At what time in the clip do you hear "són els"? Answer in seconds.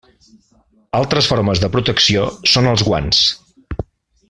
2.55-2.87